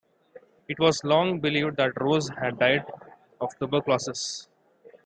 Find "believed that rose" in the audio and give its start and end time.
1.39-2.27